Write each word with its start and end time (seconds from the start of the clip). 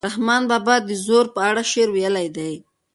رحمان 0.07 0.41
بابا 0.51 0.75
د 0.87 0.89
زور 1.05 1.25
په 1.35 1.39
اړه 1.49 1.61
شعر 1.71 1.89
ویلی 1.91 2.27
دی. 2.37 2.53